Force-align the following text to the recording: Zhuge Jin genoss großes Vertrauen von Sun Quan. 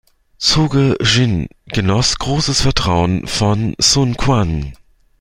Zhuge 0.39 0.97
Jin 1.03 1.47
genoss 1.67 2.17
großes 2.17 2.61
Vertrauen 2.61 3.27
von 3.27 3.75
Sun 3.77 4.17
Quan. 4.17 4.73